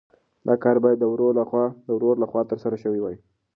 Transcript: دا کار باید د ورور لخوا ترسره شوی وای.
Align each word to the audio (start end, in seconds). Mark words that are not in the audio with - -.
دا 0.47 0.55
کار 0.63 0.77
باید 0.83 0.97
د 1.01 1.05
ورور 1.93 2.13
لخوا 2.23 2.41
ترسره 2.51 2.77
شوی 2.83 2.99
وای. 3.01 3.15